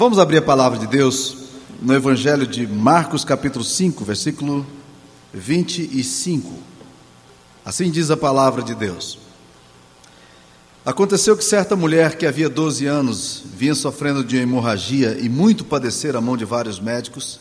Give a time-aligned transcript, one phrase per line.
[0.00, 1.36] Vamos abrir a palavra de Deus
[1.82, 4.66] no Evangelho de Marcos, capítulo 5, versículo
[5.30, 6.50] 25.
[7.62, 9.18] Assim diz a palavra de Deus.
[10.86, 16.16] Aconteceu que certa mulher que havia 12 anos vinha sofrendo de hemorragia e muito padecer
[16.16, 17.38] a mão de vários médicos,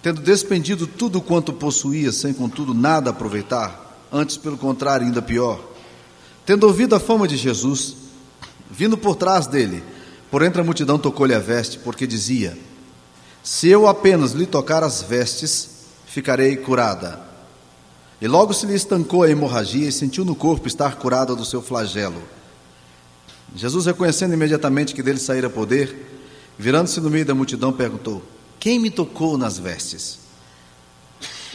[0.00, 5.58] tendo despendido tudo quanto possuía, sem contudo nada aproveitar, antes pelo contrário, ainda pior.
[6.44, 7.96] Tendo ouvido a fama de Jesus,
[8.70, 9.82] vindo por trás dele,
[10.30, 12.56] por entre a multidão tocou-lhe a veste, porque dizia:
[13.42, 15.68] Se eu apenas lhe tocar as vestes,
[16.06, 17.20] ficarei curada.
[18.20, 21.60] E logo se lhe estancou a hemorragia e sentiu no corpo estar curada do seu
[21.60, 22.22] flagelo.
[23.54, 26.18] Jesus, reconhecendo imediatamente que dele saíra poder,
[26.58, 28.22] virando-se no meio da multidão, perguntou:
[28.58, 30.18] Quem me tocou nas vestes?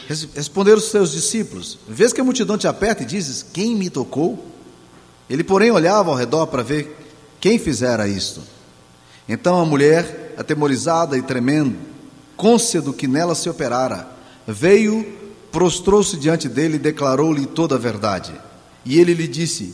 [0.07, 4.45] Responderam os seus discípulos: Vês que a multidão te aperta e dizes: Quem me tocou?
[5.29, 6.97] Ele, porém, olhava ao redor para ver
[7.39, 8.41] quem fizera isto.
[9.31, 11.77] Então a mulher, atemorizada e tremendo,
[12.35, 14.05] côncia do que nela se operara,
[14.45, 15.07] veio,
[15.49, 18.33] prostrou-se diante dele e declarou-lhe toda a verdade.
[18.83, 19.73] E ele lhe disse: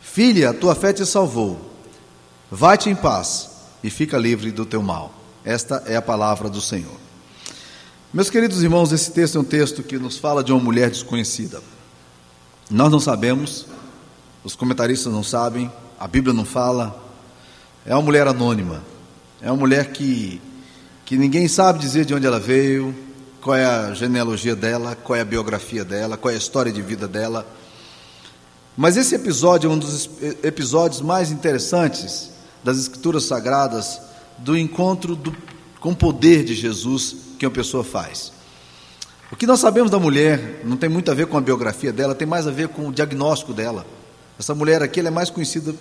[0.00, 1.70] Filha, tua fé te salvou.
[2.50, 3.50] Vai-te em paz
[3.82, 5.12] e fica livre do teu mal.
[5.44, 6.96] Esta é a palavra do Senhor.
[8.10, 11.62] Meus queridos irmãos, esse texto é um texto que nos fala de uma mulher desconhecida.
[12.70, 13.66] Nós não sabemos,
[14.42, 17.04] os comentaristas não sabem, a Bíblia não fala.
[17.84, 18.93] É uma mulher anônima.
[19.44, 20.40] É uma mulher que,
[21.04, 22.94] que ninguém sabe dizer de onde ela veio,
[23.42, 26.80] qual é a genealogia dela, qual é a biografia dela, qual é a história de
[26.80, 27.46] vida dela.
[28.74, 30.08] Mas esse episódio é um dos
[30.42, 32.30] episódios mais interessantes
[32.64, 34.00] das Escrituras Sagradas
[34.38, 35.36] do encontro do,
[35.78, 38.32] com o poder de Jesus que uma pessoa faz.
[39.30, 42.14] O que nós sabemos da mulher não tem muito a ver com a biografia dela,
[42.14, 43.84] tem mais a ver com o diagnóstico dela.
[44.38, 45.74] Essa mulher aqui é mais conhecida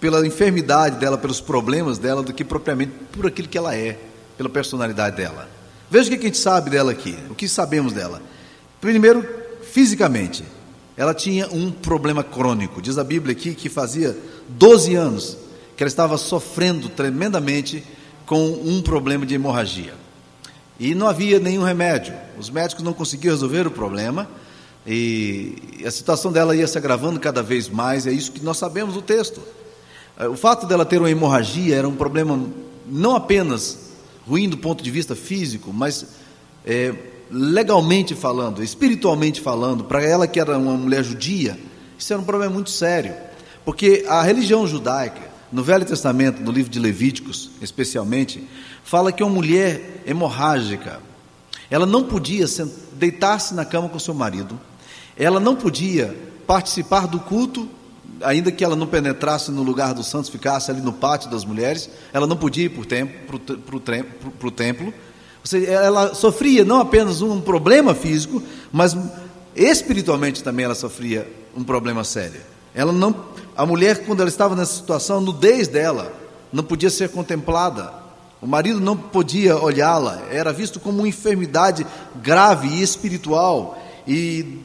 [0.00, 3.98] pela enfermidade dela, pelos problemas dela, do que propriamente por aquilo que ela é,
[4.36, 5.48] pela personalidade dela.
[5.90, 8.22] Veja o que a gente sabe dela aqui, o que sabemos dela.
[8.80, 9.28] Primeiro,
[9.62, 10.42] fisicamente,
[10.96, 12.80] ela tinha um problema crônico.
[12.80, 14.16] Diz a Bíblia aqui que fazia
[14.48, 15.36] 12 anos
[15.76, 17.84] que ela estava sofrendo tremendamente
[18.24, 19.94] com um problema de hemorragia.
[20.78, 22.14] E não havia nenhum remédio.
[22.38, 24.28] Os médicos não conseguiam resolver o problema.
[24.86, 28.94] E a situação dela ia se agravando cada vez mais, é isso que nós sabemos
[28.94, 29.42] do texto.
[30.18, 32.40] É, o fato dela ter uma hemorragia era um problema
[32.86, 33.90] não apenas
[34.26, 36.06] ruim do ponto de vista físico, mas
[36.64, 36.94] é,
[37.30, 41.58] legalmente falando, espiritualmente falando, para ela que era uma mulher judia,
[41.98, 43.14] isso era um problema muito sério,
[43.64, 48.46] porque a religião judaica, no Velho Testamento, no livro de Levíticos, especialmente,
[48.84, 51.00] fala que uma mulher hemorrágica,
[51.70, 52.46] ela não podia
[52.92, 54.58] deitar-se na cama com seu marido,
[55.16, 56.16] ela não podia
[56.46, 57.68] participar do culto
[58.22, 61.88] ainda que ela não penetrasse no lugar dos santos, ficasse ali no pátio das mulheres,
[62.12, 64.92] ela não podia ir para o templo.
[65.42, 68.96] Seja, ela sofria não apenas um problema físico, mas
[69.56, 72.40] espiritualmente também ela sofria um problema sério.
[72.74, 73.14] Ela não,
[73.56, 76.12] a mulher quando ela estava nessa situação, a nudez dela
[76.52, 77.92] não podia ser contemplada.
[78.40, 81.86] O marido não podia olhá-la, era visto como uma enfermidade
[82.22, 83.78] grave e espiritual.
[84.06, 84.58] E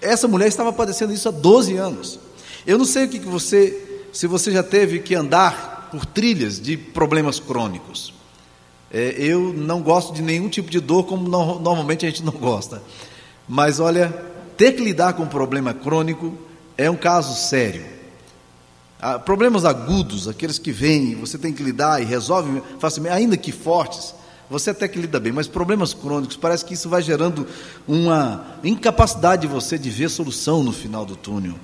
[0.00, 2.25] essa mulher estava padecendo isso há 12 anos.
[2.66, 6.76] Eu não sei o que, você, se você já teve que andar por trilhas de
[6.76, 8.12] problemas crônicos.
[8.90, 12.32] É, eu não gosto de nenhum tipo de dor, como no, normalmente a gente não
[12.32, 12.82] gosta.
[13.48, 14.08] Mas olha,
[14.56, 16.36] ter que lidar com um problema crônico
[16.76, 17.84] é um caso sério.
[19.00, 23.52] Ah, problemas agudos, aqueles que vêm, você tem que lidar e resolve facilmente, ainda que
[23.52, 24.14] fortes,
[24.50, 27.46] você até que lida bem, mas problemas crônicos, parece que isso vai gerando
[27.86, 31.54] uma incapacidade de você de ver solução no final do túnel.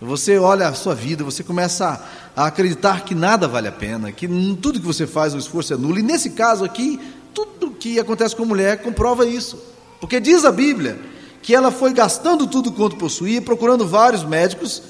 [0.00, 2.02] Você olha a sua vida, você começa
[2.34, 5.76] a, acreditar que nada vale a pena, que tudo que você faz, o esforço é
[5.76, 5.98] nulo.
[5.98, 6.98] E nesse caso aqui,
[7.34, 9.58] tudo que acontece com a mulher comprova isso.
[10.00, 10.98] Porque diz a Bíblia
[11.42, 14.82] que ela foi gastando tudo quanto possuía, procurando vários médicos,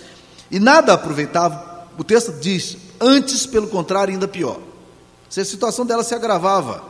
[0.50, 1.88] e nada aproveitava.
[1.98, 4.60] O texto diz, antes, pelo contrário, ainda pior.
[5.28, 6.84] Se a situação dela se agravava.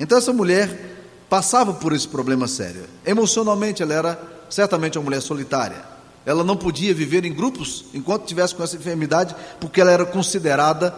[0.00, 0.96] Então essa mulher
[1.28, 2.84] passava por esse problema sério.
[3.04, 5.97] Emocionalmente, ela era certamente uma mulher solitária.
[6.28, 10.94] Ela não podia viver em grupos enquanto tivesse com essa enfermidade, porque ela era considerada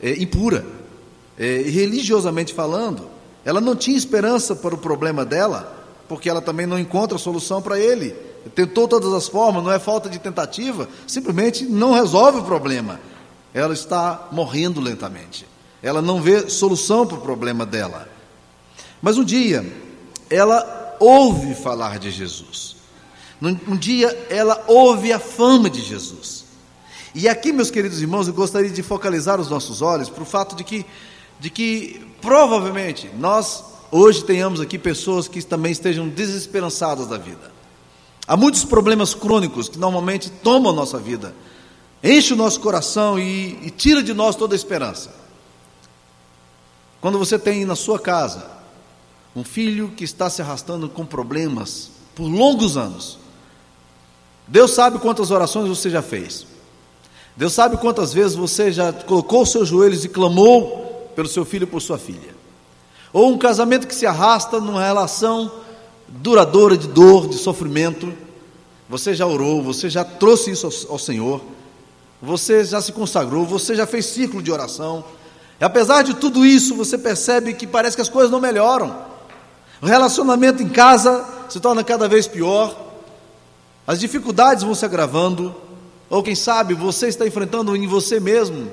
[0.00, 0.64] é, impura.
[1.38, 3.06] É, religiosamente falando,
[3.44, 5.70] ela não tinha esperança para o problema dela,
[6.08, 8.12] porque ela também não encontra solução para ele.
[8.54, 12.98] Tentou todas as formas, não é falta de tentativa, simplesmente não resolve o problema.
[13.52, 15.46] Ela está morrendo lentamente.
[15.82, 18.08] Ela não vê solução para o problema dela.
[19.02, 19.62] Mas um dia,
[20.30, 22.79] ela ouve falar de Jesus.
[23.40, 26.44] Um dia ela ouve a fama de Jesus.
[27.14, 30.54] E aqui, meus queridos irmãos, eu gostaria de focalizar os nossos olhos para o fato
[30.54, 30.86] de que
[31.40, 37.50] de que provavelmente nós hoje tenhamos aqui pessoas que também estejam desesperançadas da vida.
[38.26, 41.34] Há muitos problemas crônicos que normalmente tomam a nossa vida,
[42.04, 45.10] enche o nosso coração e, e tira de nós toda a esperança.
[47.00, 48.46] Quando você tem na sua casa
[49.34, 53.18] um filho que está se arrastando com problemas por longos anos,
[54.50, 56.44] Deus sabe quantas orações você já fez.
[57.36, 61.62] Deus sabe quantas vezes você já colocou os seus joelhos e clamou pelo seu filho
[61.62, 62.34] e por sua filha.
[63.12, 65.52] Ou um casamento que se arrasta numa relação
[66.08, 68.12] duradoura de dor, de sofrimento.
[68.88, 71.40] Você já orou, você já trouxe isso ao, ao Senhor,
[72.20, 75.04] você já se consagrou, você já fez ciclo de oração.
[75.60, 78.96] E apesar de tudo isso, você percebe que parece que as coisas não melhoram.
[79.80, 82.89] O relacionamento em casa se torna cada vez pior,
[83.90, 85.52] as dificuldades vão se agravando,
[86.08, 88.70] ou quem sabe você está enfrentando em você mesmo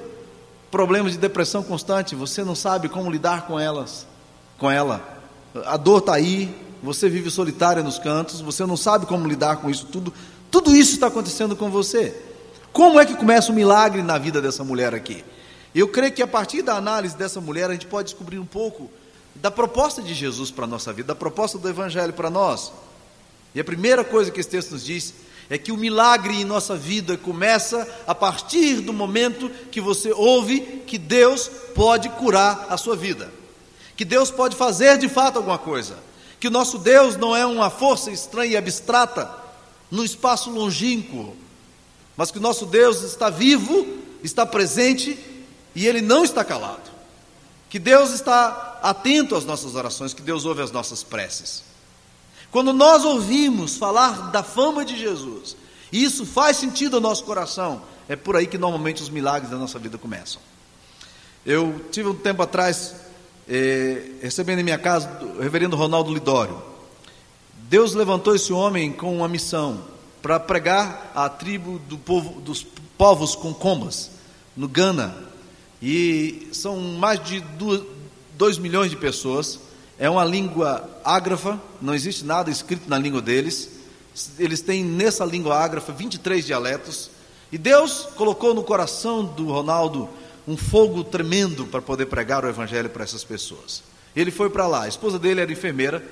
[0.69, 4.05] problemas de depressão constante, você não sabe como lidar com elas,
[4.59, 5.01] com ela.
[5.65, 9.71] A dor está aí, você vive solitária nos cantos, você não sabe como lidar com
[9.71, 10.13] isso tudo.
[10.51, 12.15] Tudo isso está acontecendo com você.
[12.71, 15.25] Como é que começa o milagre na vida dessa mulher aqui?
[15.73, 18.87] Eu creio que a partir da análise dessa mulher a gente pode descobrir um pouco
[19.33, 22.71] da proposta de Jesus para a nossa vida, da proposta do Evangelho para nós.
[23.53, 25.13] E a primeira coisa que esse texto nos diz
[25.49, 30.59] é que o milagre em nossa vida começa a partir do momento que você ouve
[30.85, 33.31] que Deus pode curar a sua vida,
[33.95, 35.97] que Deus pode fazer de fato alguma coisa,
[36.39, 39.29] que o nosso Deus não é uma força estranha e abstrata
[39.89, 41.35] no espaço longínquo,
[42.15, 43.87] mas que o nosso Deus está vivo,
[44.23, 45.17] está presente
[45.73, 46.89] e ele não está calado.
[47.69, 51.63] Que Deus está atento às nossas orações, que Deus ouve as nossas preces.
[52.51, 55.55] Quando nós ouvimos falar da fama de Jesus,
[55.91, 59.57] e isso faz sentido ao nosso coração, é por aí que normalmente os milagres da
[59.57, 60.41] nossa vida começam.
[61.45, 62.95] Eu tive um tempo atrás,
[63.47, 66.61] eh, recebendo em minha casa o reverendo Ronaldo Lidório.
[67.69, 69.83] Deus levantou esse homem com uma missão
[70.21, 72.65] para pregar à tribo do povo, dos
[72.97, 74.11] povos com combas,
[74.55, 75.15] no Ghana.
[75.81, 77.43] E são mais de
[78.37, 79.59] 2 milhões de pessoas
[79.99, 83.69] é uma língua ágrafa, não existe nada escrito na língua deles.
[84.37, 87.09] Eles têm nessa língua ágrafa 23 dialetos.
[87.51, 90.07] E Deus colocou no coração do Ronaldo
[90.47, 93.81] um fogo tremendo para poder pregar o evangelho para essas pessoas.
[94.15, 96.03] Ele foi para lá, a esposa dele era enfermeira.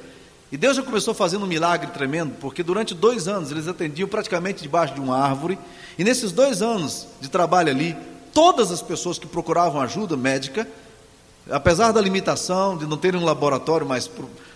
[0.51, 4.61] E Deus já começou fazendo um milagre tremendo, porque durante dois anos eles atendiam praticamente
[4.61, 5.57] debaixo de uma árvore.
[5.97, 7.95] E nesses dois anos de trabalho ali,
[8.33, 10.67] todas as pessoas que procuravam ajuda médica
[11.49, 14.09] Apesar da limitação de não terem um laboratório mais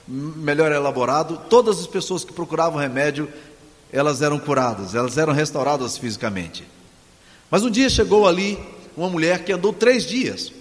[0.07, 3.31] melhor elaborado, todas as pessoas que procuravam remédio,
[3.91, 6.67] elas eram curadas, elas eram restauradas fisicamente.
[7.49, 8.57] Mas um dia chegou ali
[8.97, 10.51] uma mulher que andou três dias.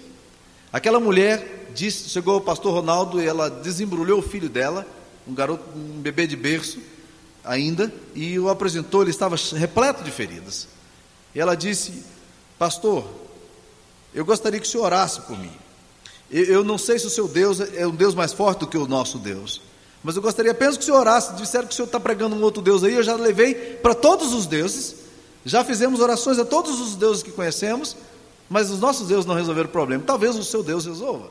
[0.71, 4.85] Aquela mulher disse, chegou o pastor Ronaldo e ela desembrulhou o filho dela,
[5.27, 6.79] um garoto, um bebê de berço
[7.43, 10.67] ainda, e o apresentou, ele estava repleto de feridas.
[11.33, 12.03] E ela disse:
[12.57, 13.07] Pastor,
[14.13, 15.51] eu gostaria que o senhor orasse por mim.
[16.31, 18.87] Eu não sei se o seu Deus é um Deus mais forte do que o
[18.87, 19.61] nosso Deus.
[20.03, 21.33] Mas eu gostaria apenas que o senhor orasse.
[21.33, 22.93] Disseram que o senhor está pregando um outro Deus aí.
[22.93, 24.95] Eu já levei para todos os deuses.
[25.43, 27.95] Já fizemos orações a todos os deuses que conhecemos.
[28.49, 30.03] Mas os nossos deuses não resolveram o problema.
[30.05, 31.29] Talvez o seu Deus resolva.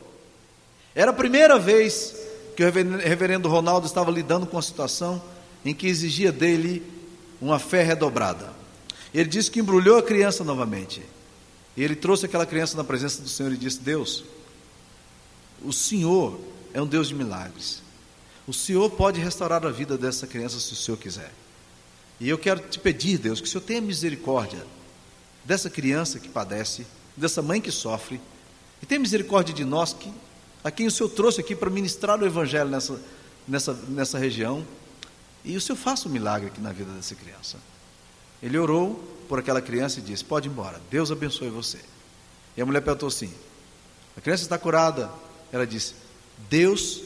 [0.95, 2.15] Era a primeira vez
[2.57, 5.23] que o reverendo Ronaldo estava lidando com uma situação
[5.65, 6.83] em que exigia dele
[7.41, 8.53] uma fé redobrada.
[9.15, 11.03] Ele disse que embrulhou a criança novamente.
[11.77, 14.25] E ele trouxe aquela criança na presença do Senhor e disse: Deus,
[15.63, 16.39] o Senhor
[16.73, 17.83] é um Deus de milagres.
[18.47, 21.33] O Senhor pode restaurar a vida dessa criança se o Senhor quiser.
[22.21, 24.65] E eu quero te pedir, Deus, que o Senhor tenha misericórdia
[25.45, 26.87] dessa criança que padece,
[27.17, 28.21] dessa mãe que sofre,
[28.83, 30.13] e tenha misericórdia de nós que,
[30.63, 33.01] a quem o Senhor trouxe aqui para ministrar o Evangelho nessa,
[33.47, 34.67] nessa, nessa região.
[35.45, 37.59] E o Senhor faça um milagre aqui na vida dessa criança.
[38.43, 38.95] Ele orou
[39.29, 41.79] por aquela criança e disse: Pode ir embora, Deus abençoe você.
[42.57, 43.33] E a mulher perguntou assim:
[44.17, 45.11] A criança está curada,
[45.53, 45.95] ela disse:
[46.49, 47.03] Deus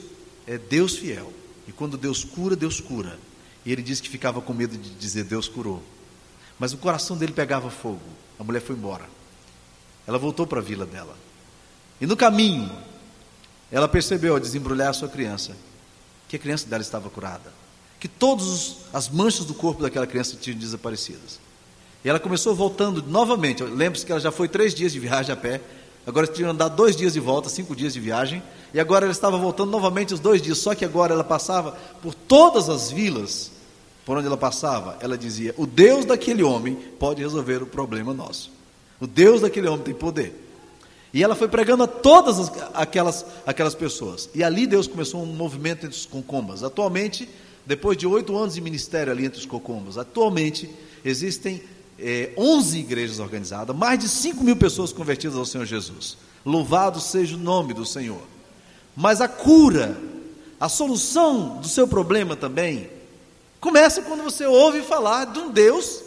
[0.47, 1.33] é Deus fiel.
[1.67, 3.19] E quando Deus cura, Deus cura.
[3.65, 5.83] E ele disse que ficava com medo de dizer Deus curou.
[6.59, 8.03] Mas o coração dele pegava fogo.
[8.39, 9.09] A mulher foi embora.
[10.07, 11.17] Ela voltou para a vila dela.
[12.01, 12.71] E no caminho,
[13.71, 15.57] ela percebeu, ao desembrulhar a sua criança,
[16.29, 17.53] que a criança dela estava curada.
[18.01, 21.39] Que todas as manchas do corpo daquela criança tinham desaparecidas.
[22.05, 23.63] E ela começou voltando novamente.
[23.63, 25.61] Lembre-se que ela já foi três dias de viagem a pé.
[26.07, 28.43] Agora tinha andado dois dias de volta, cinco dias de viagem,
[28.75, 32.15] e agora ela estava voltando novamente os dois dias, só que agora ela passava por
[32.15, 33.53] todas as vilas
[34.05, 38.51] por onde ela passava, ela dizia: O Deus daquele homem pode resolver o problema nosso.
[39.01, 40.39] O Deus daquele homem tem poder.
[41.15, 44.31] E ela foi pregando a todas as, aquelas, aquelas pessoas.
[44.35, 46.65] E ali Deus começou um movimento entre os concombas.
[46.65, 47.29] Atualmente,
[47.67, 50.71] depois de oito anos de ministério ali entre os cocombas, atualmente
[51.05, 51.63] existem
[52.03, 56.19] é, 11 igrejas organizadas, mais de 5 mil pessoas convertidas ao Senhor Jesus.
[56.45, 58.23] Louvado seja o nome do Senhor.
[58.97, 59.97] Mas a cura,
[60.59, 62.91] a solução do seu problema também,
[63.61, 66.03] começa quando você ouve falar de um Deus,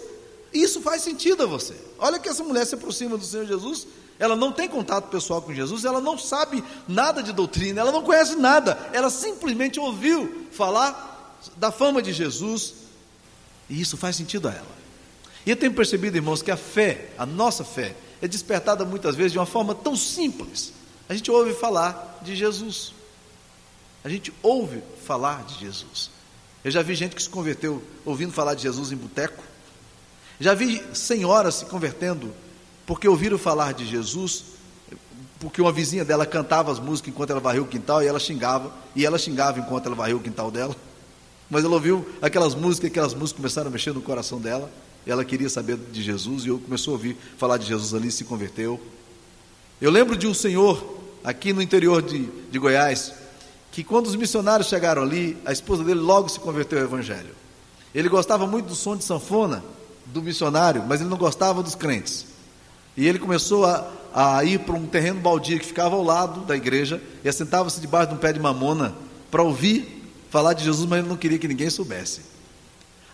[0.54, 1.74] e isso faz sentido a você.
[1.98, 3.88] Olha que essa mulher se aproxima do Senhor Jesus,
[4.20, 8.04] ela não tem contato pessoal com Jesus, ela não sabe nada de doutrina, ela não
[8.04, 12.74] conhece nada, ela simplesmente ouviu falar da fama de Jesus,
[13.70, 14.85] e isso faz sentido a ela.
[15.46, 19.32] E eu tenho percebido, irmãos, que a fé, a nossa fé, é despertada muitas vezes
[19.32, 20.74] de uma forma tão simples.
[21.08, 22.94] A gente ouve falar de Jesus.
[24.04, 26.10] A gente ouve falar de Jesus.
[26.64, 29.44] Eu já vi gente que se converteu ouvindo falar de Jesus em boteco.
[30.40, 32.34] Já vi senhoras se convertendo
[32.86, 34.46] porque ouviram falar de Jesus,
[35.40, 38.72] porque uma vizinha dela cantava as músicas enquanto ela varreu o quintal e ela xingava,
[38.96, 40.76] e ela xingava enquanto ela varreu o quintal dela.
[41.50, 44.72] Mas ela ouviu aquelas músicas, aquelas músicas começaram a mexer no coração dela.
[45.06, 48.24] Ela queria saber de Jesus e eu começou a ouvir falar de Jesus ali se
[48.24, 48.80] converteu.
[49.80, 53.14] Eu lembro de um senhor aqui no interior de, de Goiás,
[53.72, 57.36] que quando os missionários chegaram ali, a esposa dele logo se converteu ao Evangelho.
[57.94, 59.64] Ele gostava muito do som de sanfona
[60.06, 62.26] do missionário, mas ele não gostava dos crentes.
[62.96, 66.56] E ele começou a, a ir para um terreno baldio que ficava ao lado da
[66.56, 68.96] igreja e assentava-se debaixo de um pé de mamona
[69.30, 72.22] para ouvir falar de Jesus, mas ele não queria que ninguém soubesse.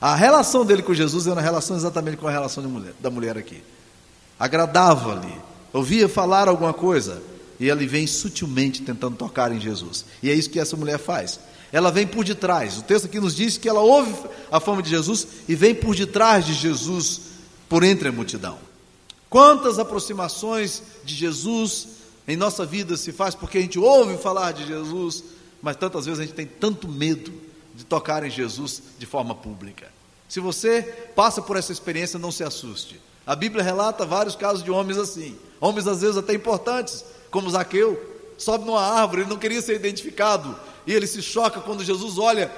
[0.01, 3.37] A relação dele com Jesus era uma relação exatamente com a relação mulher, da mulher
[3.37, 3.61] aqui.
[4.39, 5.31] Agradava-lhe,
[5.71, 7.21] ouvia falar alguma coisa,
[7.59, 10.03] e ele vem sutilmente tentando tocar em Jesus.
[10.23, 11.39] E é isso que essa mulher faz.
[11.71, 12.79] Ela vem por detrás.
[12.79, 14.11] O texto aqui nos diz que ela ouve
[14.51, 17.21] a fama de Jesus e vem por detrás de Jesus,
[17.69, 18.57] por entre a multidão.
[19.29, 21.87] Quantas aproximações de Jesus
[22.27, 25.23] em nossa vida se faz porque a gente ouve falar de Jesus,
[25.61, 27.31] mas tantas vezes a gente tem tanto medo
[27.75, 29.91] de tocar em Jesus de forma pública.
[30.27, 30.81] Se você
[31.15, 32.99] passa por essa experiência, não se assuste.
[33.25, 37.99] A Bíblia relata vários casos de homens assim, homens às vezes até importantes, como Zaqueu,
[38.37, 42.51] sobe numa árvore, ele não queria ser identificado, e ele se choca quando Jesus olha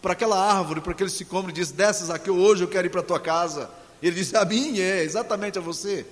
[0.00, 3.00] para aquela árvore, para aquele sicômoro e diz: Desce, Zaqueu, hoje eu quero ir para
[3.00, 3.70] a tua casa.
[4.02, 6.06] Ele diz: A mim é, exatamente a você.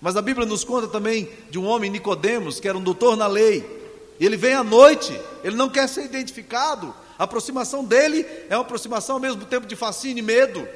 [0.00, 3.26] Mas a Bíblia nos conta também de um homem, Nicodemos, que era um doutor na
[3.26, 3.82] lei.
[4.20, 9.16] Ele vem à noite, ele não quer ser identificado, a aproximação dele é uma aproximação
[9.16, 10.66] ao mesmo tempo de fascínio e medo.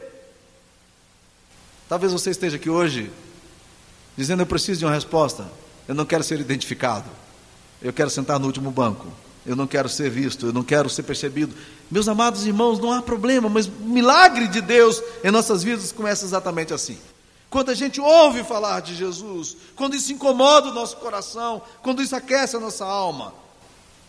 [1.88, 3.10] Talvez você esteja aqui hoje
[4.16, 5.50] dizendo: Eu preciso de uma resposta.
[5.86, 7.08] Eu não quero ser identificado.
[7.80, 9.06] Eu quero sentar no último banco.
[9.46, 10.46] Eu não quero ser visto.
[10.46, 11.54] Eu não quero ser percebido.
[11.90, 16.24] Meus amados irmãos, não há problema, mas o milagre de Deus em nossas vidas começa
[16.24, 16.98] exatamente assim.
[17.48, 22.14] Quando a gente ouve falar de Jesus, quando isso incomoda o nosso coração, quando isso
[22.14, 23.32] aquece a nossa alma,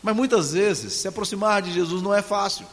[0.02, 2.66] mas muitas vezes se aproximar de Jesus não é fácil.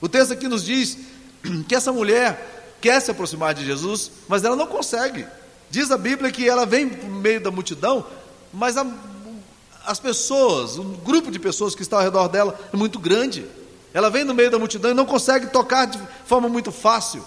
[0.00, 0.98] O texto aqui nos diz
[1.68, 5.26] que essa mulher quer se aproximar de Jesus, mas ela não consegue.
[5.70, 8.06] Diz a Bíblia que ela vem no meio da multidão,
[8.52, 8.86] mas a,
[9.86, 13.46] as pessoas, um grupo de pessoas que está ao redor dela é muito grande.
[13.92, 17.24] Ela vem no meio da multidão e não consegue tocar de forma muito fácil.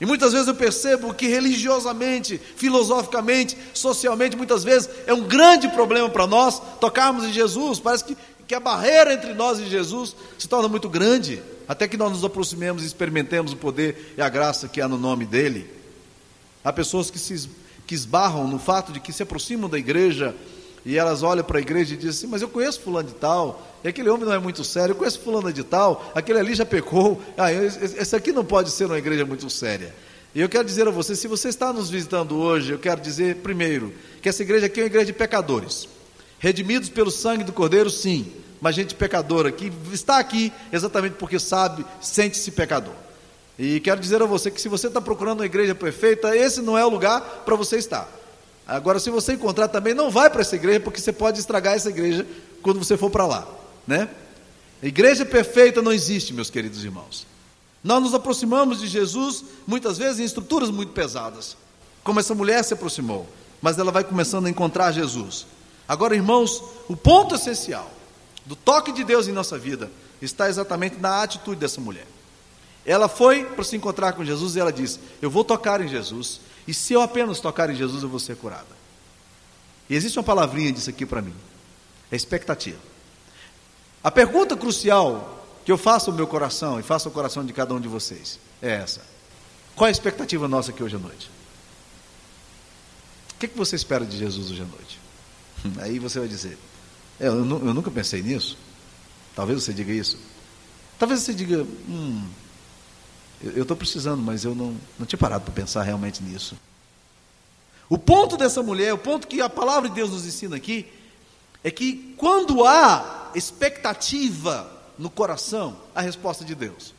[0.00, 6.08] E muitas vezes eu percebo que religiosamente, filosoficamente, socialmente, muitas vezes é um grande problema
[6.10, 7.80] para nós tocarmos em Jesus.
[7.80, 8.16] Parece que
[8.46, 12.24] que a barreira entre nós e Jesus se torna muito grande, até que nós nos
[12.24, 15.68] aproximemos e experimentemos o poder e a graça que há no nome dele.
[16.64, 17.48] Há pessoas que se
[17.86, 20.34] que esbarram no fato de que se aproximam da igreja
[20.84, 23.64] e elas olham para a igreja e dizem assim: Mas eu conheço Fulano de Tal,
[23.82, 26.66] e aquele homem não é muito sério, eu conheço Fulano de Tal, aquele ali já
[26.66, 29.94] pecou, ah, esse aqui não pode ser uma igreja muito séria.
[30.34, 33.36] E eu quero dizer a você: se você está nos visitando hoje, eu quero dizer
[33.36, 35.88] primeiro que essa igreja aqui é uma igreja de pecadores.
[36.38, 41.84] Redimidos pelo sangue do Cordeiro, sim, mas gente pecadora que está aqui exatamente porque sabe,
[42.00, 42.94] sente-se pecador.
[43.58, 46.76] E quero dizer a você que se você está procurando uma igreja perfeita, esse não
[46.76, 48.08] é o lugar para você estar.
[48.66, 51.88] Agora, se você encontrar também, não vai para essa igreja, porque você pode estragar essa
[51.88, 52.26] igreja
[52.62, 53.46] quando você for para lá,
[53.86, 54.08] né?
[54.82, 57.26] Igreja perfeita não existe, meus queridos irmãos.
[57.82, 61.56] Nós nos aproximamos de Jesus muitas vezes em estruturas muito pesadas,
[62.02, 63.26] como essa mulher se aproximou,
[63.62, 65.46] mas ela vai começando a encontrar Jesus.
[65.88, 67.90] Agora, irmãos, o ponto essencial
[68.44, 69.90] do toque de Deus em nossa vida
[70.20, 72.06] está exatamente na atitude dessa mulher.
[72.84, 76.40] Ela foi para se encontrar com Jesus e ela disse: Eu vou tocar em Jesus,
[76.66, 78.76] e se eu apenas tocar em Jesus, eu vou ser curada.
[79.90, 81.34] E existe uma palavrinha disso aqui para mim:
[82.10, 82.78] é expectativa.
[84.02, 87.74] A pergunta crucial que eu faço ao meu coração e faço ao coração de cada
[87.74, 89.02] um de vocês é essa:
[89.74, 91.30] Qual é a expectativa nossa aqui hoje à noite?
[93.34, 95.05] O que, que você espera de Jesus hoje à noite?
[95.80, 96.58] Aí você vai dizer:
[97.20, 98.56] é, eu, eu, nunca pensei nisso.
[99.34, 100.18] Talvez você diga isso.
[100.98, 102.26] Talvez você diga: hum,
[103.42, 106.56] eu estou precisando, mas eu não, não tinha parado para pensar realmente nisso.
[107.88, 110.86] O ponto dessa mulher, o ponto que a palavra de Deus nos ensina aqui,
[111.62, 116.94] é que quando há expectativa no coração, a resposta de Deus.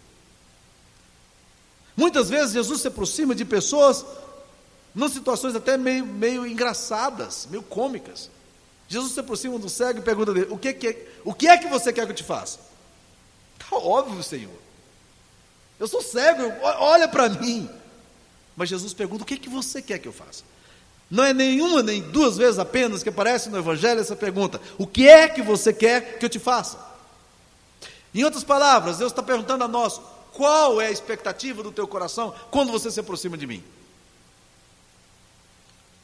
[1.96, 4.06] Muitas vezes Jesus se aproxima de pessoas,
[4.96, 8.30] em situações até meio, meio engraçadas, meio cômicas.
[8.88, 11.58] Jesus se aproxima do cego e pergunta dele: o que, que, é, o que é
[11.58, 12.60] que você quer que eu te faça?
[13.60, 14.58] Está óbvio, Senhor.
[15.80, 17.70] Eu sou cego, olha para mim.
[18.56, 20.44] Mas Jesus pergunta: o que, que você quer que eu faça?
[21.10, 25.08] Não é nenhuma nem duas vezes apenas que aparece no Evangelho essa pergunta: o que
[25.08, 26.86] é que você quer que eu te faça?
[28.14, 30.00] Em outras palavras, Deus está perguntando a nós:
[30.32, 33.64] qual é a expectativa do teu coração quando você se aproxima de mim?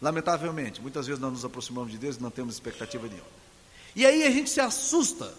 [0.04, 3.26] Lamentavelmente, muitas vezes nós nos aproximamos de Deus e não temos expectativa nenhuma.
[3.96, 5.34] E aí a gente se assusta,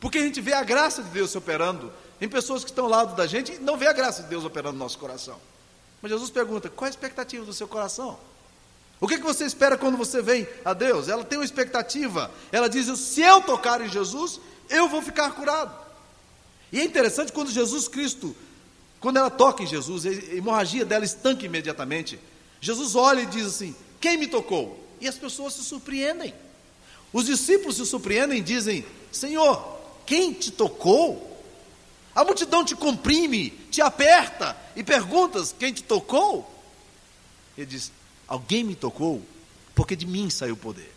[0.00, 3.14] porque a gente vê a graça de Deus operando em pessoas que estão ao lado
[3.14, 5.38] da gente e não vê a graça de Deus operando no nosso coração.
[6.00, 8.18] Mas Jesus pergunta: qual é a expectativa do seu coração?
[8.98, 11.10] O que, que você espera quando você vem a Deus?
[11.10, 12.30] Ela tem uma expectativa.
[12.50, 15.76] Ela diz: se eu tocar em Jesus, eu vou ficar curado.
[16.72, 18.34] E é interessante quando Jesus Cristo,
[18.98, 22.18] quando ela toca em Jesus, a hemorragia dela estanca imediatamente.
[22.62, 24.84] Jesus olha e diz assim: Quem me tocou?
[25.00, 26.34] E as pessoas se surpreendem.
[27.12, 31.34] Os discípulos se surpreendem e dizem: Senhor, quem te tocou?
[32.14, 36.50] A multidão te comprime, te aperta e perguntas: Quem te tocou?
[37.56, 37.92] Ele diz:
[38.26, 39.22] Alguém me tocou,
[39.74, 40.92] porque de mim saiu o poder.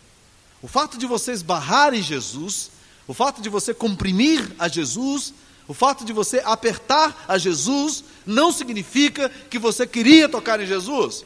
[0.62, 2.70] O fato de você esbarrar em Jesus,
[3.06, 5.32] o fato de você comprimir a Jesus,
[5.66, 11.24] o fato de você apertar a Jesus, não significa que você queria tocar em Jesus.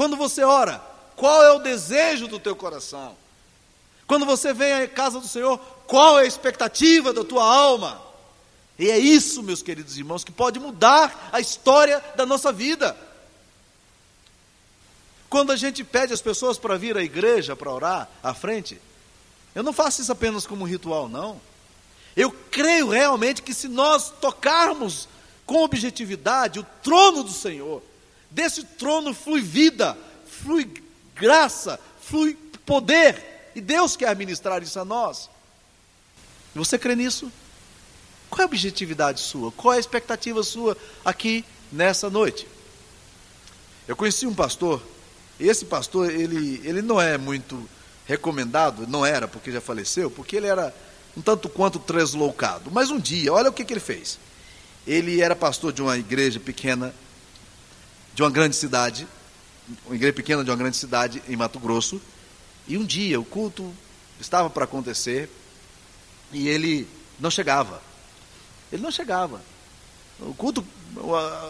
[0.00, 0.82] Quando você ora,
[1.14, 3.14] qual é o desejo do teu coração?
[4.06, 8.00] Quando você vem à casa do Senhor, qual é a expectativa da tua alma?
[8.78, 12.96] E é isso, meus queridos irmãos, que pode mudar a história da nossa vida.
[15.28, 18.80] Quando a gente pede as pessoas para vir à igreja para orar à frente,
[19.54, 21.38] eu não faço isso apenas como ritual, não.
[22.16, 25.06] Eu creio realmente que se nós tocarmos
[25.44, 27.82] com objetividade o trono do Senhor,
[28.30, 30.70] desse trono flui vida, flui
[31.14, 35.28] graça, flui poder, e Deus quer administrar isso a nós.
[36.54, 37.30] Você crê nisso?
[38.28, 39.50] Qual é a objetividade sua?
[39.52, 42.46] Qual é a expectativa sua aqui nessa noite?
[43.88, 44.80] Eu conheci um pastor
[45.40, 47.66] esse pastor, ele, ele não é muito
[48.04, 50.74] recomendado, não era, porque já faleceu, porque ele era
[51.16, 52.70] um tanto quanto translocado.
[52.70, 54.18] Mas um dia, olha o que, que ele fez.
[54.86, 56.94] Ele era pastor de uma igreja pequena,
[58.20, 59.08] de uma grande cidade,
[59.86, 61.98] uma igreja pequena de uma grande cidade em Mato Grosso,
[62.68, 63.72] e um dia o culto
[64.20, 65.30] estava para acontecer
[66.30, 66.86] e ele
[67.18, 67.80] não chegava.
[68.70, 69.40] Ele não chegava.
[70.18, 70.62] O culto,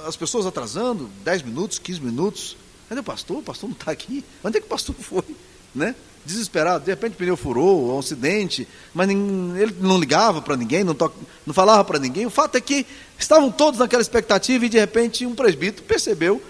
[0.07, 2.57] as pessoas atrasando, 10 minutos, 15 minutos,
[2.89, 3.39] Cadê o pastor?
[3.39, 4.25] O pastor não está aqui.
[4.43, 5.37] Onde é que o pastor foi?
[5.73, 5.95] Né?
[6.25, 10.97] Desesperado, de repente o pneu furou, um acidente, mas ele não ligava para ninguém, não,
[11.47, 12.27] não falava para ninguém.
[12.27, 12.85] O fato é que
[13.19, 16.43] estavam todos naquela expectativa e de repente um presbítero percebeu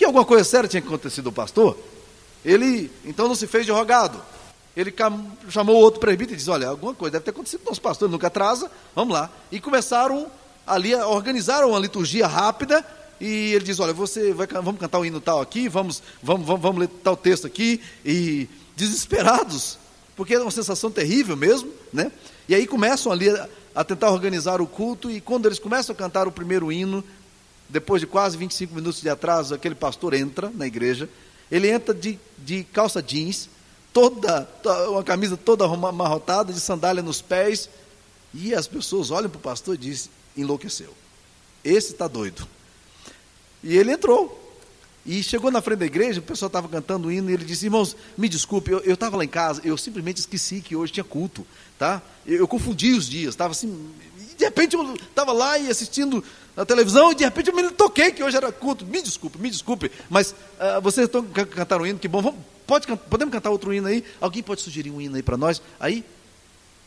[0.00, 1.76] que alguma coisa séria tinha acontecido ao pastor.
[2.42, 4.18] Ele então não se fez de rogado.
[4.74, 4.94] Ele
[5.50, 8.12] chamou outro presbítero e disse: Olha, alguma coisa deve ter acontecido com nosso pastor, ele
[8.12, 9.28] nunca atrasa, vamos lá.
[9.52, 10.26] E começaram
[10.66, 12.82] ali, organizaram uma liturgia rápida
[13.20, 16.46] e ele diz: Olha, você vai, vamos cantar o um hino tal aqui, vamos, vamos,
[16.46, 19.76] vamos, vamos ler tal texto aqui, e desesperados,
[20.16, 22.10] porque é uma sensação terrível mesmo, né?
[22.48, 25.96] E aí começam ali a, a tentar organizar o culto, e quando eles começam a
[25.96, 27.04] cantar o primeiro hino,
[27.70, 31.08] depois de quase 25 minutos de atraso, aquele pastor entra na igreja,
[31.50, 33.48] ele entra de, de calça jeans,
[33.92, 34.48] toda,
[34.88, 37.68] uma camisa toda amarrotada, de sandália nos pés,
[38.34, 40.94] e as pessoas olham para o pastor e dizem: enlouqueceu.
[41.64, 42.46] Esse está doido.
[43.62, 44.38] E ele entrou.
[45.04, 47.64] E chegou na frente da igreja, o pessoal estava cantando o hino, e ele disse,
[47.64, 51.46] irmãos, me desculpe, eu estava lá em casa, eu simplesmente esqueci que hoje tinha culto,
[51.78, 52.02] tá?
[52.26, 53.90] Eu, eu confundi os dias, estava assim,
[54.40, 56.24] de repente eu estava lá e assistindo
[56.56, 58.86] a televisão, e de repente eu me toquei que hoje era culto.
[58.86, 62.86] Me desculpe, me desculpe, mas uh, vocês estão cantando um hino, que bom, vamos, pode,
[62.86, 64.02] podemos cantar outro hino aí?
[64.18, 65.60] Alguém pode sugerir um hino aí para nós?
[65.78, 66.02] Aí,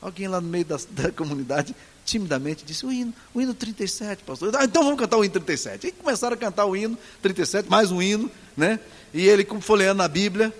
[0.01, 4.55] alguém lá no meio da, da comunidade timidamente disse: o hino, o hino 37, pastor.
[4.55, 5.87] Ah, então vamos cantar o hino 37.
[5.87, 8.79] E começaram a cantar o hino 37, mais um hino, né?
[9.13, 10.51] E ele, como folheando na Bíblia,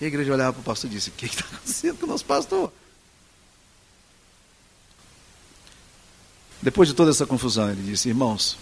[0.00, 2.08] e a igreja olhava para o pastor e disse: O que está acontecendo com o
[2.08, 2.72] nosso pastor?
[6.62, 8.56] Depois de toda essa confusão, ele disse: Irmãos,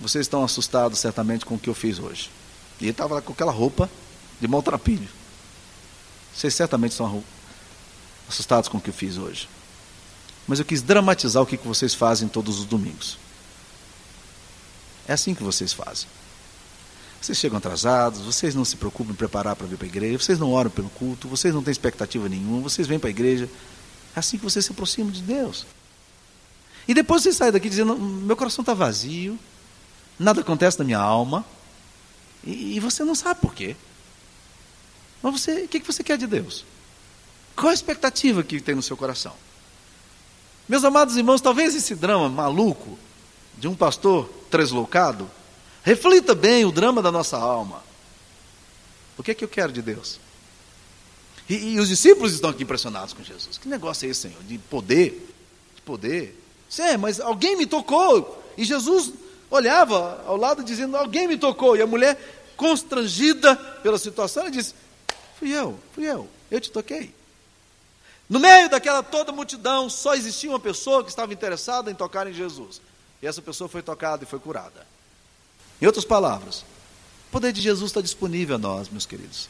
[0.00, 2.30] vocês estão assustados certamente com o que eu fiz hoje.
[2.80, 3.90] E ele estava com aquela roupa
[4.40, 5.08] de maltrapilho.
[6.34, 7.22] Vocês certamente estão
[8.28, 9.48] assustados com o que eu fiz hoje.
[10.46, 13.18] Mas eu quis dramatizar o que vocês fazem todos os domingos.
[15.06, 16.06] É assim que vocês fazem.
[17.20, 20.38] Vocês chegam atrasados, vocês não se preocupam em preparar para vir para a igreja, vocês
[20.38, 23.48] não oram pelo culto, vocês não têm expectativa nenhuma, vocês vêm para a igreja.
[24.14, 25.66] É assim que vocês se aproximam de Deus.
[26.88, 29.38] E depois você sai daqui dizendo: meu coração está vazio,
[30.18, 31.44] nada acontece na minha alma,
[32.42, 33.76] e, e você não sabe por quê.
[35.22, 36.64] Mas você, o que você quer de Deus?
[37.54, 39.34] Qual a expectativa que tem no seu coração?
[40.68, 42.98] Meus amados irmãos, talvez esse drama maluco
[43.58, 45.30] de um pastor translocado
[45.82, 47.82] reflita bem o drama da nossa alma.
[49.16, 50.20] O que é que eu quero de Deus?
[51.48, 53.58] E, e os discípulos estão aqui impressionados com Jesus.
[53.58, 54.42] Que negócio é esse, Senhor?
[54.44, 55.34] De poder?
[55.74, 56.47] De poder?
[56.68, 58.42] Sim, mas alguém me tocou.
[58.56, 59.12] E Jesus
[59.50, 61.76] olhava ao lado dizendo: Alguém me tocou.
[61.76, 62.18] E a mulher,
[62.56, 64.74] constrangida pela situação, disse:
[65.38, 67.14] Fui eu, fui eu, eu te toquei.
[68.28, 72.34] No meio daquela toda multidão, só existia uma pessoa que estava interessada em tocar em
[72.34, 72.80] Jesus.
[73.22, 74.86] E essa pessoa foi tocada e foi curada.
[75.80, 76.64] Em outras palavras,
[77.28, 79.48] o poder de Jesus está disponível a nós, meus queridos.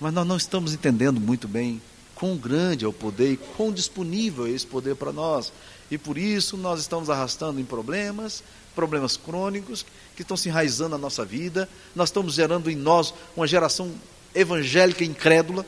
[0.00, 1.80] Mas nós não estamos entendendo muito bem
[2.18, 5.52] quão grande é o poder e quão disponível é esse poder para nós.
[5.90, 8.42] E por isso nós estamos arrastando em problemas,
[8.74, 11.68] problemas crônicos que estão se enraizando na nossa vida.
[11.94, 13.92] Nós estamos gerando em nós uma geração
[14.34, 15.64] evangélica incrédula,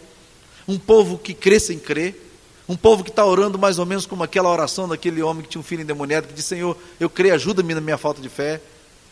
[0.67, 2.29] um povo que crê sem crer,
[2.69, 5.61] um povo que está orando mais ou menos como aquela oração daquele homem que tinha
[5.61, 8.61] um filho endemoniado, que disse: Senhor, eu creio, ajuda-me na minha falta de fé.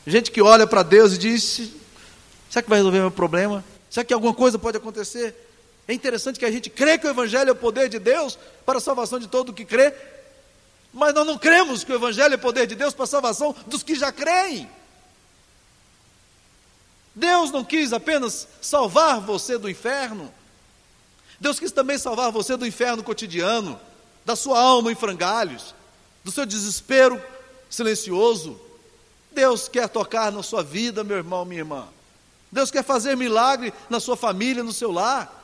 [0.07, 1.71] Gente que olha para Deus e diz:
[2.51, 3.65] será que vai resolver meu problema?
[3.89, 5.48] Será que alguma coisa pode acontecer?
[5.89, 8.77] É interessante que a gente crê que o Evangelho é o poder de Deus para
[8.77, 9.95] a salvação de todo o que crê,
[10.93, 13.83] mas nós não cremos que o Evangelho é poder de Deus para a salvação dos
[13.83, 14.69] que já creem.
[17.15, 20.33] Deus não quis apenas salvar você do inferno,
[21.41, 23.81] Deus quis também salvar você do inferno cotidiano,
[24.27, 25.75] da sua alma em frangalhos,
[26.23, 27.23] do seu desespero
[27.71, 28.61] silencioso.
[29.33, 31.89] Deus quer tocar na sua vida, meu irmão, minha irmã.
[32.51, 35.38] Deus quer fazer milagre na sua família, no seu lar.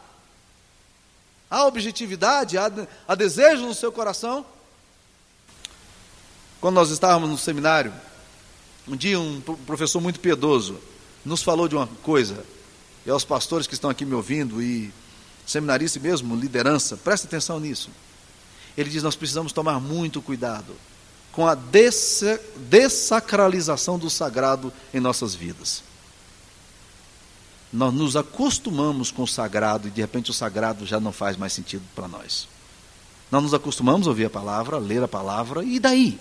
[1.54, 2.68] Há objetividade, há,
[3.06, 4.44] há desejo no seu coração.
[6.60, 7.92] Quando nós estávamos no seminário,
[8.88, 10.80] um dia um professor muito piedoso
[11.24, 12.44] nos falou de uma coisa,
[13.06, 14.92] e aos pastores que estão aqui me ouvindo, e
[15.46, 17.88] seminarista mesmo, liderança, preste atenção nisso.
[18.76, 20.74] Ele diz: nós precisamos tomar muito cuidado
[21.30, 25.84] com a dessacralização do sagrado em nossas vidas.
[27.74, 31.52] Nós nos acostumamos com o sagrado e de repente o sagrado já não faz mais
[31.52, 32.46] sentido para nós.
[33.32, 36.16] Nós nos acostumamos a ouvir a palavra, a ler a palavra, e daí?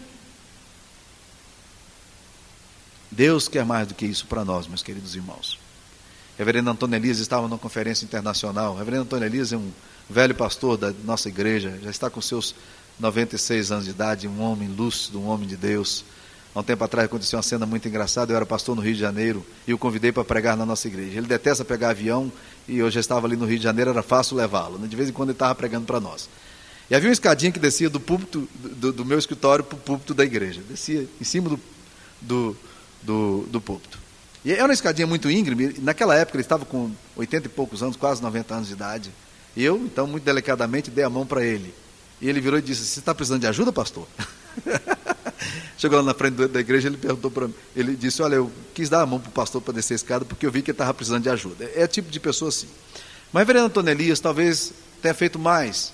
[3.12, 5.60] Deus quer mais do que isso para nós, meus queridos irmãos.
[6.40, 8.76] Reverendo Antônio Elias estava numa conferência internacional.
[8.76, 9.72] Reverendo Antônio Elias é um
[10.10, 12.56] velho pastor da nossa igreja, já está com seus
[13.00, 16.04] 96 anos de idade, um homem lúcido, um homem de Deus.
[16.56, 18.32] Há um tempo atrás aconteceu uma cena muito engraçada.
[18.32, 21.18] Eu era pastor no Rio de Janeiro e o convidei para pregar na nossa igreja.
[21.18, 22.32] Ele detesta pegar avião
[22.68, 24.78] e eu já estava ali no Rio de Janeiro, era fácil levá-lo.
[24.88, 26.30] De vez em quando ele estava pregando para nós.
[26.90, 30.14] E havia uma escadinha que descia do púlpito do, do meu escritório para o púlpito
[30.14, 30.62] da igreja.
[30.70, 31.60] Descia em cima do,
[32.22, 32.56] do,
[33.02, 33.98] do, do púlpito.
[34.46, 35.76] E era uma escadinha muito íngreme.
[35.80, 39.12] Naquela época ele estava com 80 e poucos anos, quase 90 anos de idade.
[39.56, 41.74] E eu, então, muito delicadamente, dei a mão para ele.
[42.22, 44.08] E ele virou e disse: Você está precisando de ajuda, pastor?
[45.78, 47.54] Chegou lá na frente da igreja, ele perguntou para mim.
[47.76, 50.26] Ele disse: Olha, eu quis dar a mão para o pastor para descer a escada,
[50.26, 51.66] porque eu vi que ele estava precisando de ajuda.
[51.66, 52.68] É, é tipo de pessoa assim.
[53.32, 55.94] Mas o reverendo Antônio Elias talvez tenha feito mais,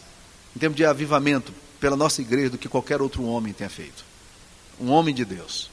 [0.56, 4.04] em termos de avivamento, pela nossa igreja do que qualquer outro homem tenha feito.
[4.80, 5.70] Um homem de Deus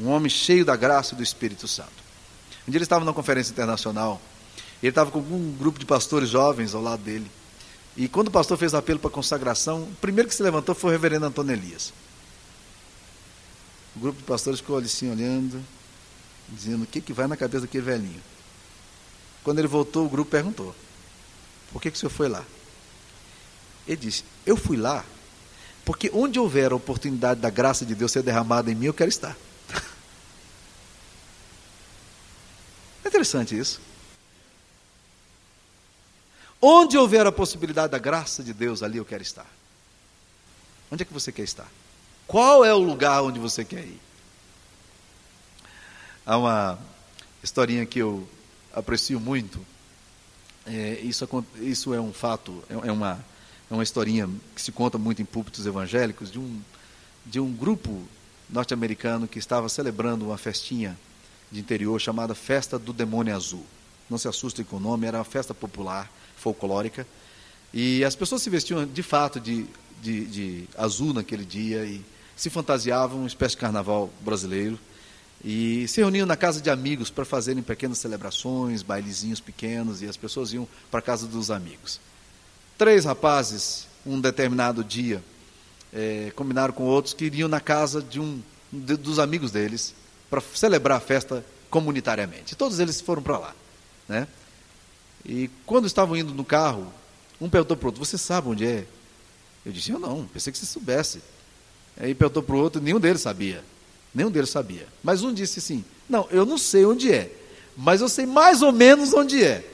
[0.00, 1.90] um homem cheio da graça e do Espírito Santo.
[2.66, 4.20] Um dia ele estava numa conferência internacional,
[4.82, 7.30] ele estava com um grupo de pastores jovens ao lado dele.
[7.96, 10.92] E quando o pastor fez apelo para consagração, o primeiro que se levantou foi o
[10.92, 11.92] reverendo Antônio Elias.
[13.98, 15.60] O grupo de pastores ficou assim, olhando,
[16.48, 18.22] dizendo o que, que vai na cabeça daquele velhinho.
[19.42, 20.72] Quando ele voltou, o grupo perguntou:
[21.72, 22.44] Por que, que o senhor foi lá?
[23.88, 25.04] Ele disse: Eu fui lá
[25.84, 29.08] porque onde houver a oportunidade da graça de Deus ser derramada em mim, eu quero
[29.08, 29.36] estar.
[33.04, 33.80] É interessante isso.
[36.62, 39.46] Onde houver a possibilidade da graça de Deus, ali eu quero estar.
[40.88, 41.68] Onde é que você quer estar?
[42.28, 43.98] Qual é o lugar onde você quer ir?
[46.26, 46.78] Há uma
[47.42, 48.28] historinha que eu
[48.70, 49.58] aprecio muito.
[50.66, 51.26] É, isso,
[51.62, 53.24] isso, é um fato, é, é uma,
[53.70, 56.60] é uma historinha que se conta muito em púlpitos evangélicos de um,
[57.24, 58.06] de um grupo
[58.50, 60.98] norte-americano que estava celebrando uma festinha
[61.50, 63.64] de interior chamada Festa do Demônio Azul.
[64.10, 67.06] não se assustem com o nome, era uma festa popular, folclórica.
[67.72, 69.66] E as pessoas se vestiam de fato de,
[70.02, 72.04] de, de azul naquele dia e
[72.38, 74.78] se fantasiavam, uma espécie de carnaval brasileiro.
[75.44, 80.16] E se reuniam na casa de amigos para fazerem pequenas celebrações, bailezinhos pequenos, e as
[80.16, 82.00] pessoas iam para a casa dos amigos.
[82.78, 85.22] Três rapazes, um determinado dia,
[85.92, 88.40] é, combinaram com outros que iriam na casa de um
[88.72, 89.94] de, dos amigos deles
[90.30, 92.54] para celebrar a festa comunitariamente.
[92.54, 93.54] Todos eles foram para lá.
[94.08, 94.28] Né?
[95.24, 96.92] E quando estavam indo no carro,
[97.40, 98.86] um perguntou para o outro: Você sabe onde é?
[99.66, 101.20] Eu disse: Eu não, pensei que você soubesse.
[101.98, 103.64] Aí perguntou para o outro: Nenhum deles sabia.
[104.14, 104.86] Nenhum deles sabia.
[105.02, 107.30] Mas um disse assim: Não, eu não sei onde é,
[107.76, 109.64] mas eu sei mais ou menos onde é.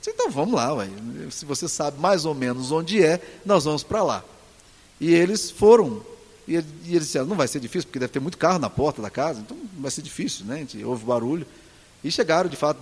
[0.00, 0.88] Disse, então vamos lá, ué.
[1.30, 4.24] se você sabe mais ou menos onde é, nós vamos para lá.
[5.00, 6.02] E eles foram.
[6.46, 9.10] E, eles disseram: Não vai ser difícil, porque deve ter muito carro na porta da
[9.10, 10.54] casa, então vai ser difícil, né?
[10.54, 11.46] A gente ouve barulho.
[12.02, 12.80] E chegaram, de fato,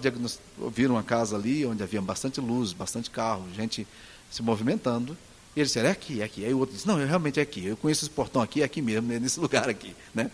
[0.70, 3.86] viram uma casa ali onde havia bastante luz, bastante carro, gente
[4.30, 5.16] se movimentando.
[5.56, 6.44] E eles disseram, é aqui, é aqui.
[6.44, 7.64] Aí o outro disse, não, eu realmente é aqui.
[7.64, 9.96] Eu conheço esse portão aqui, é aqui mesmo, é nesse lugar aqui.
[10.14, 10.30] Né?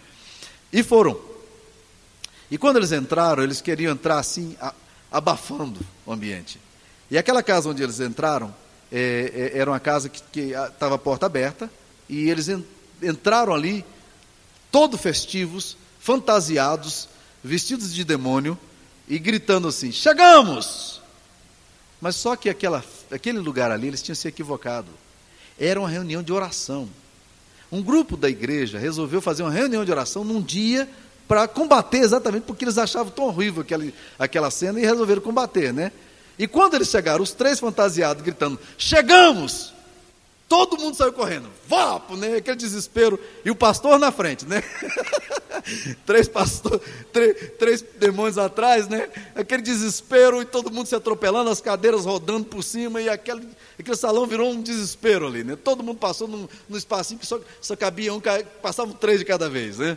[0.72, 1.18] E foram.
[2.50, 4.56] E quando eles entraram, eles queriam entrar assim,
[5.10, 6.58] abafando o ambiente.
[7.08, 8.52] E aquela casa onde eles entraram,
[8.90, 11.70] é, é, era uma casa que estava a porta aberta,
[12.08, 12.64] e eles en,
[13.00, 13.84] entraram ali,
[14.72, 17.08] todo festivos, fantasiados,
[17.44, 18.58] vestidos de demônio,
[19.08, 21.00] e gritando assim: Chegamos!
[22.00, 24.88] Mas só que aquela, aquele lugar ali, eles tinham se equivocado.
[25.64, 26.88] Era uma reunião de oração.
[27.70, 30.88] Um grupo da igreja resolveu fazer uma reunião de oração num dia
[31.28, 33.84] para combater exatamente porque eles achavam tão horrível aquela,
[34.18, 35.92] aquela cena e resolveram combater, né?
[36.36, 39.72] E quando eles chegaram, os três fantasiados gritando: Chegamos!
[40.52, 42.36] Todo mundo saiu correndo, vapo, né?
[42.36, 43.18] Aquele desespero.
[43.42, 44.62] E o pastor na frente, né?
[46.04, 46.78] três, pastor,
[47.10, 49.08] três, três demônios atrás, né?
[49.34, 53.48] Aquele desespero e todo mundo se atropelando, as cadeiras rodando por cima e aquele,
[53.80, 55.56] aquele salão virou um desespero ali, né?
[55.56, 58.20] Todo mundo passou num, num espacinho que só, só cabia um,
[58.60, 59.96] passavam três de cada vez, né?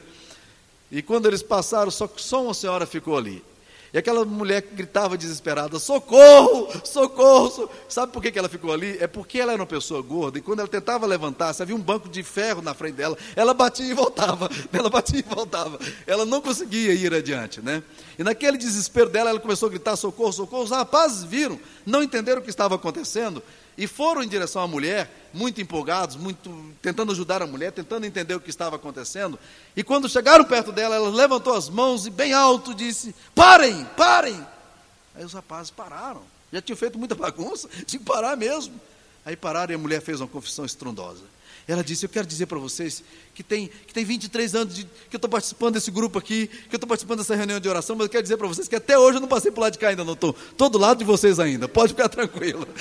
[0.89, 3.43] E quando eles passaram, só, só uma senhora ficou ali.
[3.95, 7.69] E aquela mulher gritava desesperada: socorro, socorro, socorro.
[7.87, 8.97] Sabe por que, ela ficou ali?
[8.99, 12.09] É porque ela era uma pessoa gorda e quando ela tentava levantar, havia um banco
[12.09, 15.79] de ferro na frente dela, ela batia e voltava, ela batia e voltava.
[16.05, 17.81] Ela não conseguia ir adiante, né?
[18.19, 20.63] E naquele desespero dela, ela começou a gritar: socorro, socorro.
[20.63, 23.41] Os rapazes viram, não entenderam o que estava acontecendo
[23.77, 28.33] e foram em direção à mulher, muito empolgados, muito tentando ajudar a mulher, tentando entender
[28.35, 29.37] o que estava acontecendo.
[29.75, 34.45] E quando chegaram perto dela, ela levantou as mãos e bem alto disse: "Parem, parem!"
[35.15, 36.21] Aí os rapazes pararam.
[36.51, 38.79] Já tinham feito muita bagunça, tinha que parar mesmo.
[39.25, 41.23] Aí pararam e a mulher fez uma confissão estrondosa.
[41.67, 45.15] Ela disse: Eu quero dizer para vocês que tem, que tem 23 anos de, que
[45.15, 48.05] eu estou participando desse grupo aqui, que eu estou participando dessa reunião de oração, mas
[48.05, 49.89] eu quero dizer para vocês que até hoje eu não passei por lá de cá
[49.89, 50.35] ainda, não estou.
[50.51, 52.67] Estou do lado de vocês ainda, pode ficar tranquilo.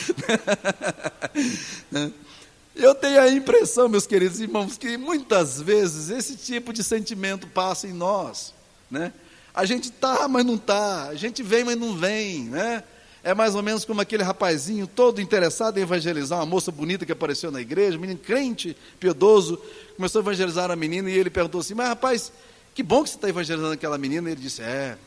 [2.75, 7.87] Eu tenho a impressão, meus queridos irmãos, que muitas vezes esse tipo de sentimento passa
[7.87, 8.53] em nós.
[8.91, 9.13] Né?
[9.55, 11.05] A gente está, mas não está.
[11.05, 12.47] A gente vem, mas não vem.
[12.47, 12.83] Né?
[13.25, 17.13] É mais ou menos como aquele rapazinho todo interessado em evangelizar uma moça bonita que
[17.13, 19.59] apareceu na igreja, um menino crente, piedoso,
[19.97, 22.31] começou a evangelizar a menina e ele perguntou assim: Mas rapaz,
[22.75, 24.29] que bom que você está evangelizando aquela menina.
[24.29, 24.99] E ele disse: É,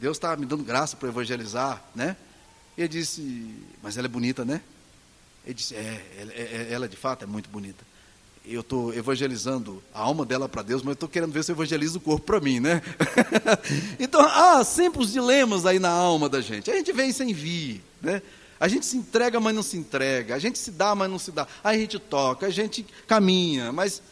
[0.00, 2.16] Deus está me dando graça para evangelizar, né?
[2.76, 4.60] E ele disse: Mas ela é bonita, né?
[5.44, 7.87] Ele disse: É, ela, é, é, ela de fato é muito bonita
[8.54, 11.98] eu estou evangelizando a alma dela para Deus, mas estou querendo ver se eu evangelizo
[11.98, 12.82] o corpo para mim, né?
[14.00, 16.70] então, há sempre os dilemas aí na alma da gente.
[16.70, 18.22] A gente vem sem vir, né?
[18.60, 20.34] A gente se entrega, mas não se entrega.
[20.34, 21.46] A gente se dá, mas não se dá.
[21.62, 24.02] A gente toca, a gente caminha, mas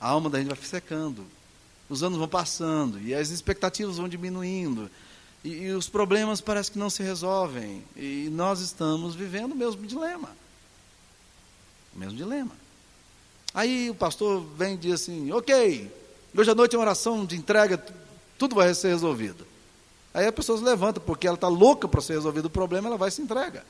[0.00, 1.26] a alma da gente vai secando.
[1.88, 4.90] Os anos vão passando e as expectativas vão diminuindo.
[5.44, 7.82] E, e os problemas parece que não se resolvem.
[7.96, 10.30] E nós estamos vivendo o mesmo dilema.
[11.98, 12.52] Mesmo dilema.
[13.52, 15.92] Aí o pastor vem e diz assim: Ok,
[16.36, 17.82] hoje à noite é uma oração de entrega,
[18.38, 19.44] tudo vai ser resolvido.
[20.14, 22.96] Aí a pessoa se levanta, porque ela está louca para ser resolvido o problema, ela
[22.96, 23.64] vai e se entrega.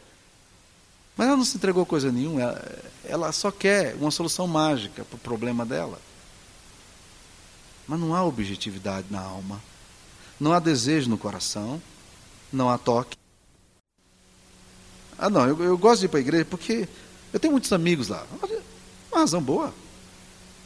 [1.17, 5.17] Mas ela não se entregou coisa nenhuma, ela, ela só quer uma solução mágica para
[5.17, 5.99] o problema dela.
[7.89, 9.61] Mas não há objetividade na alma,
[10.39, 11.83] não há desejo no coração,
[12.53, 13.17] não há toque.
[15.19, 16.87] Ah, não, eu, eu gosto de ir para a igreja porque
[17.39, 18.27] eu tenho muitos amigos lá.
[19.11, 19.73] Uma razão boa.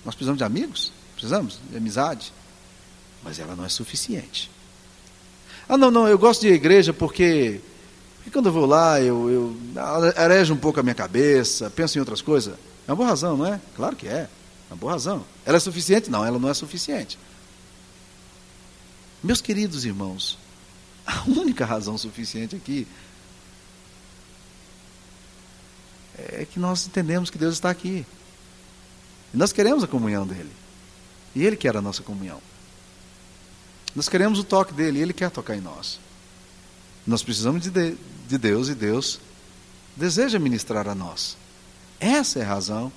[0.04, 2.32] Nós precisamos de amigos, precisamos de amizade.
[3.22, 4.50] Mas ela não é suficiente.
[5.68, 7.60] Ah, não, não, eu gosto de igreja porque,
[8.16, 9.56] porque quando eu vou lá, eu, eu
[10.16, 12.54] arejo um pouco a minha cabeça, penso em outras coisas.
[12.88, 13.60] É uma boa razão, não é?
[13.76, 14.22] Claro que é.
[14.22, 14.28] É
[14.70, 15.24] uma boa razão.
[15.44, 16.10] Ela é suficiente?
[16.10, 17.18] Não, ela não é suficiente.
[19.22, 20.36] Meus queridos irmãos,
[21.06, 22.86] A única razão suficiente aqui
[26.18, 28.06] é que nós entendemos que Deus está aqui.
[29.32, 30.52] E nós queremos a comunhão dele.
[31.34, 32.40] E ele quer a nossa comunhão.
[33.94, 35.98] Nós queremos o toque dele e ele quer tocar em nós.
[37.06, 37.96] Nós precisamos de, de,
[38.28, 39.20] de Deus e Deus
[39.96, 41.36] deseja ministrar a nós.
[41.98, 42.92] Essa é a razão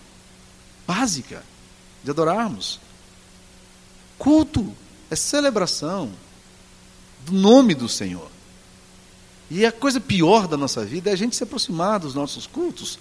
[0.87, 1.43] básica
[2.03, 2.79] de adorarmos.
[4.17, 4.75] Culto
[5.09, 6.11] é celebração
[7.25, 8.34] do nome do Senhor.
[9.49, 12.97] E a coisa pior da nossa vida é a gente se aproximar dos nossos cultos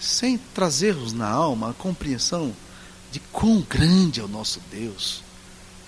[0.00, 2.54] sem trazermos na alma a compreensão
[3.10, 5.22] de quão grande é o nosso Deus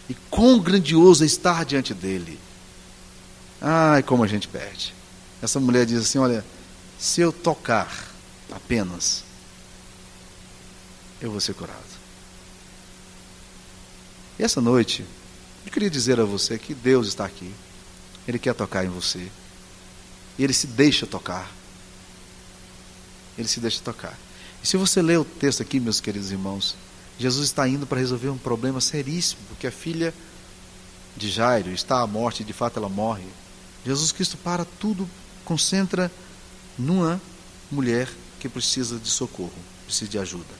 [0.08, 2.38] e quão grandioso é estar diante dele.
[3.60, 4.94] Ai, como a gente perde.
[5.42, 6.44] Essa mulher diz assim: Olha,
[6.98, 8.10] se eu tocar
[8.50, 9.22] apenas,
[11.20, 11.78] eu vou ser curado.
[14.38, 15.04] E essa noite,
[15.66, 17.52] eu queria dizer a você que Deus está aqui.
[18.30, 19.30] Ele quer tocar em você.
[20.38, 21.50] E Ele se deixa tocar.
[23.36, 24.16] Ele se deixa tocar.
[24.62, 26.76] E se você ler o texto aqui, meus queridos irmãos,
[27.18, 30.14] Jesus está indo para resolver um problema seríssimo, porque a filha
[31.16, 33.26] de Jairo está à morte, e de fato ela morre.
[33.84, 35.08] Jesus Cristo para tudo,
[35.44, 36.10] concentra
[36.78, 37.20] numa
[37.70, 39.52] mulher que precisa de socorro,
[39.86, 40.54] precisa de ajuda.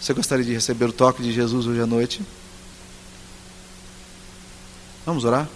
[0.00, 2.22] Você gostaria de receber o toque de Jesus hoje à noite?
[5.04, 5.48] Vamos orar?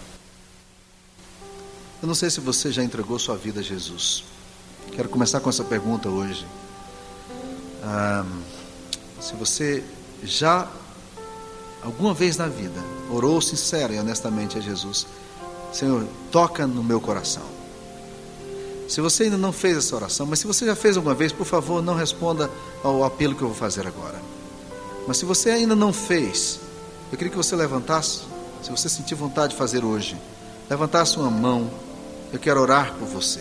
[2.01, 4.23] Eu não sei se você já entregou sua vida a Jesus.
[4.93, 6.47] Quero começar com essa pergunta hoje.
[7.83, 8.25] Ah,
[9.19, 9.83] se você
[10.23, 10.65] já,
[11.83, 12.81] alguma vez na vida,
[13.11, 15.07] orou sincera e honestamente a Jesus,
[15.73, 17.43] Senhor, toca no meu coração.
[18.87, 21.45] Se você ainda não fez essa oração, mas se você já fez alguma vez, por
[21.45, 22.49] favor, não responda
[22.81, 24.19] ao apelo que eu vou fazer agora.
[25.05, 26.61] Mas se você ainda não fez,
[27.11, 28.21] eu queria que você levantasse,
[28.63, 30.17] se você sentir vontade de fazer hoje,
[30.69, 31.69] levantasse uma mão,
[32.31, 33.39] eu quero orar por você,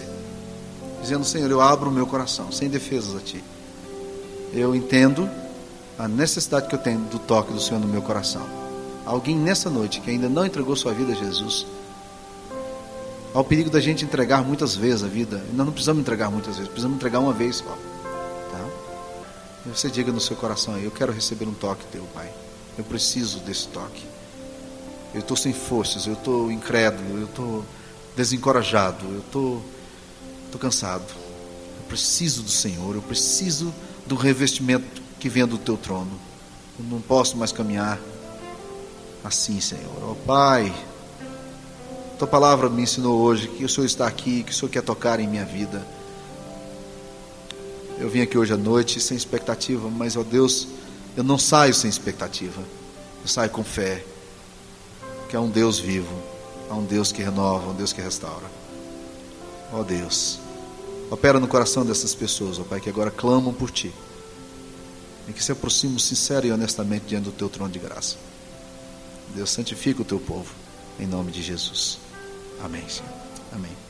[1.01, 3.42] dizendo: Senhor, eu abro o meu coração, sem defesas a Ti.
[4.53, 5.29] Eu entendo
[5.98, 8.46] a necessidade que eu tenho do toque do Senhor no meu coração.
[9.05, 11.66] Alguém nessa noite que ainda não entregou sua vida a Jesus,
[13.35, 16.68] ao perigo da gente entregar muitas vezes a vida, nós não precisamos entregar muitas vezes,
[16.68, 17.77] precisamos entregar uma vez só.
[19.68, 22.31] E você diga no seu coração aí: Eu quero receber um toque teu, Pai.
[22.77, 24.03] Eu preciso desse toque.
[25.12, 27.64] Eu estou sem forças, eu estou incrédulo, eu estou
[28.19, 29.63] desencorajado, eu estou,
[30.47, 31.07] estou cansado.
[31.79, 33.73] Eu preciso do Senhor, eu preciso
[34.09, 36.11] do revestimento que vem do teu trono.
[36.77, 37.97] Eu não posso mais caminhar
[39.23, 40.03] assim, Senhor.
[40.03, 40.75] Ó oh, Pai,
[42.19, 45.21] tua palavra me ensinou hoje que o Senhor está aqui, que o Senhor quer tocar
[45.21, 45.87] em minha vida.
[48.01, 50.67] Eu vim aqui hoje à noite sem expectativa, mas, ó Deus,
[51.17, 52.63] eu não saio sem expectativa.
[53.23, 54.05] Eu saio com fé,
[55.29, 56.38] que há um Deus vivo,
[56.69, 58.47] há um Deus que renova, um Deus que restaura.
[59.73, 60.39] Ó Deus,
[61.11, 63.93] opera no coração dessas pessoas, ó Pai, que agora clamam por Ti.
[65.27, 68.17] E que se aproximam sincero e honestamente diante do Teu trono de graça.
[69.35, 70.55] Deus santifica o Teu povo,
[70.99, 71.99] em nome de Jesus.
[72.63, 73.13] Amém, Senhor.
[73.53, 73.88] Amém.